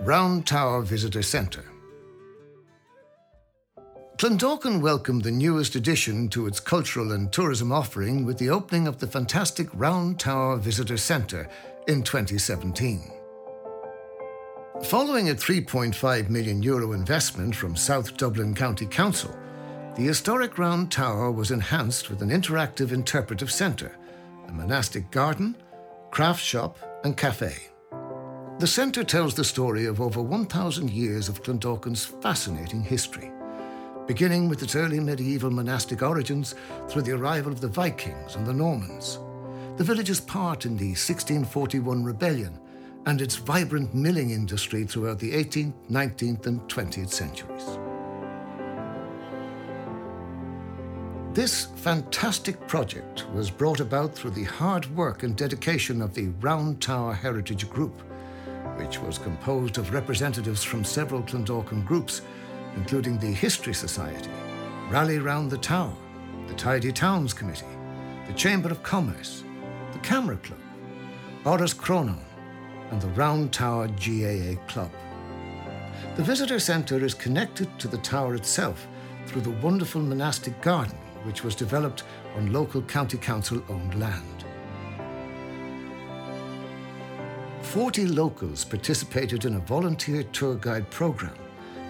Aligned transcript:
Round 0.00 0.46
Tower 0.46 0.82
Visitor 0.82 1.22
Centre. 1.22 1.64
Clondalkin 4.18 4.80
welcomed 4.80 5.24
the 5.24 5.30
newest 5.30 5.74
addition 5.74 6.28
to 6.28 6.46
its 6.46 6.60
cultural 6.60 7.12
and 7.12 7.32
tourism 7.32 7.72
offering 7.72 8.24
with 8.24 8.38
the 8.38 8.50
opening 8.50 8.86
of 8.86 8.98
the 8.98 9.06
fantastic 9.06 9.68
Round 9.74 10.20
Tower 10.20 10.58
Visitor 10.58 10.96
Centre 10.96 11.48
in 11.88 12.02
2017. 12.02 13.10
Following 14.84 15.30
a 15.30 15.34
3.5 15.34 16.28
million 16.28 16.62
euro 16.62 16.92
investment 16.92 17.56
from 17.56 17.74
South 17.74 18.16
Dublin 18.16 18.54
County 18.54 18.86
Council, 18.86 19.34
the 19.96 20.04
historic 20.04 20.58
Round 20.58 20.92
Tower 20.92 21.32
was 21.32 21.50
enhanced 21.50 22.10
with 22.10 22.20
an 22.22 22.30
interactive 22.30 22.92
interpretive 22.92 23.50
centre, 23.50 23.96
a 24.46 24.52
monastic 24.52 25.10
garden, 25.10 25.56
craft 26.10 26.42
shop, 26.42 26.78
and 27.02 27.16
cafe. 27.16 27.70
The 28.58 28.66
centre 28.66 29.04
tells 29.04 29.34
the 29.34 29.44
story 29.44 29.84
of 29.84 30.00
over 30.00 30.22
1,000 30.22 30.90
years 30.90 31.28
of 31.28 31.42
Clondalkin's 31.42 32.04
fascinating 32.06 32.82
history 32.82 33.30
beginning 34.06 34.48
with 34.48 34.62
its 34.62 34.76
early 34.76 35.00
medieval 35.00 35.50
monastic 35.50 36.02
origins 36.02 36.54
through 36.88 37.02
the 37.02 37.12
arrival 37.12 37.52
of 37.52 37.60
the 37.60 37.68
Vikings 37.68 38.36
and 38.36 38.46
the 38.46 38.54
Normans, 38.54 39.18
the 39.76 39.84
village's 39.84 40.20
part 40.20 40.64
in 40.64 40.76
the 40.76 40.90
1641 40.90 42.04
rebellion, 42.04 42.58
and 43.06 43.20
its 43.20 43.36
vibrant 43.36 43.94
milling 43.94 44.30
industry 44.30 44.84
throughout 44.84 45.18
the 45.18 45.32
18th, 45.32 45.74
19th, 45.90 46.46
and 46.46 46.60
20th 46.62 47.10
centuries. 47.10 47.78
This 51.34 51.66
fantastic 51.76 52.66
project 52.66 53.26
was 53.34 53.50
brought 53.50 53.80
about 53.80 54.14
through 54.14 54.30
the 54.30 54.44
hard 54.44 54.86
work 54.96 55.22
and 55.22 55.36
dedication 55.36 56.00
of 56.00 56.14
the 56.14 56.28
Round 56.40 56.80
Tower 56.80 57.12
Heritage 57.12 57.68
Group, 57.68 58.02
which 58.76 59.00
was 59.00 59.18
composed 59.18 59.78
of 59.78 59.92
representatives 59.92 60.62
from 60.62 60.84
several 60.84 61.22
Clondalkin 61.22 61.84
groups 61.84 62.22
including 62.76 63.18
the 63.18 63.26
History 63.26 63.74
Society, 63.74 64.30
Rally 64.90 65.18
Round 65.18 65.50
the 65.50 65.58
Tower, 65.58 65.94
the 66.46 66.54
Tidy 66.54 66.92
Towns 66.92 67.32
Committee, 67.32 67.66
the 68.26 68.34
Chamber 68.34 68.68
of 68.68 68.82
Commerce, 68.82 69.42
the 69.92 69.98
Camera 70.00 70.36
Club, 70.36 70.60
Boris 71.42 71.72
Cronon, 71.72 72.20
and 72.90 73.00
the 73.00 73.08
Round 73.08 73.52
Tower 73.52 73.88
GAA 73.88 74.60
Club. 74.68 74.90
The 76.16 76.22
visitor 76.22 76.58
centre 76.58 77.04
is 77.04 77.14
connected 77.14 77.78
to 77.78 77.88
the 77.88 77.98
tower 77.98 78.34
itself 78.34 78.86
through 79.26 79.42
the 79.42 79.58
wonderful 79.62 80.02
monastic 80.02 80.60
garden, 80.60 80.96
which 81.24 81.42
was 81.42 81.54
developed 81.54 82.04
on 82.36 82.52
local 82.52 82.82
county 82.82 83.18
council 83.18 83.62
owned 83.68 83.98
land. 83.98 84.44
40 87.66 88.06
locals 88.06 88.64
participated 88.64 89.44
in 89.44 89.56
a 89.56 89.60
volunteer 89.60 90.22
tour 90.22 90.54
guide 90.54 90.88
programme 90.90 91.36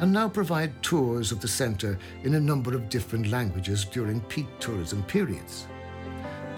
and 0.00 0.10
now 0.10 0.28
provide 0.28 0.82
tours 0.82 1.30
of 1.30 1.40
the 1.40 1.48
centre 1.48 1.98
in 2.22 2.36
a 2.36 2.40
number 2.40 2.74
of 2.74 2.88
different 2.88 3.26
languages 3.26 3.84
during 3.84 4.20
peak 4.22 4.46
tourism 4.60 5.02
periods. 5.02 5.66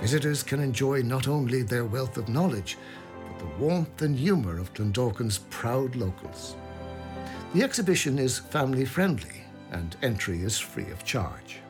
Visitors 0.00 0.42
can 0.44 0.60
enjoy 0.60 1.02
not 1.02 1.26
only 1.26 1.62
their 1.62 1.86
wealth 1.86 2.18
of 2.18 2.28
knowledge, 2.28 2.76
but 3.26 3.38
the 3.38 3.64
warmth 3.64 4.02
and 4.02 4.16
humour 4.16 4.58
of 4.58 4.72
Clondalkin's 4.74 5.38
proud 5.50 5.96
locals. 5.96 6.54
The 7.52 7.64
exhibition 7.64 8.18
is 8.18 8.38
family 8.38 8.84
friendly 8.84 9.42
and 9.72 9.96
entry 10.02 10.42
is 10.42 10.58
free 10.58 10.90
of 10.90 11.04
charge. 11.04 11.60